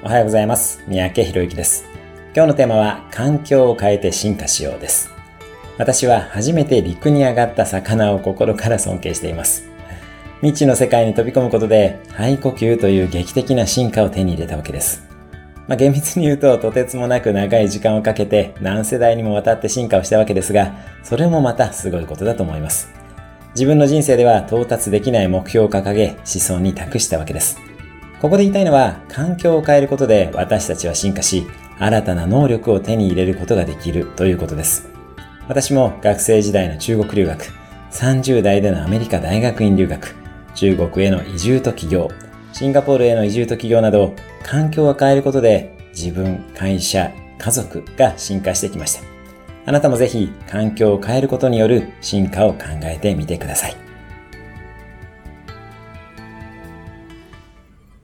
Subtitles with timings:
[0.00, 0.80] おはようございます。
[0.86, 1.84] 三宅博之です。
[2.32, 5.10] 今日のテーマは、環境を変えて進化しようです。
[5.76, 9.68] 私は初めて陸に上がった魚を心から尊敬しています。
[10.40, 15.02] 未知の世界に飛び込むことで、肺呼吸という劇的な進化を手に入れたわけです。
[15.66, 22.88] まあ、厳密に言うと、とてつもなく長い時間をかけて何世代にもわたって進化をしたわけですが、それもまたすごいことだと思います。
[23.54, 27.67] 自分の人生では到達できない目標を掲げ、思想に託したわけです。
[28.20, 31.46] ここで言いたいのは、環境を変えることで私たちは進化し、
[31.78, 34.88] 新たな能力を手に入れることができるということです。
[35.46, 37.52] 私も学生時代の中国留学、
[37.92, 40.16] 30代でのアメリカ大学院留学、
[40.56, 42.10] 中国への移住と起業、
[42.52, 49.02] シンガポールへの移住と起業など、環境を変えることで自分、会社、家族が進化してきました。
[49.64, 53.87] あなたもぜひ環境を変えることによる進化を考えてみてください。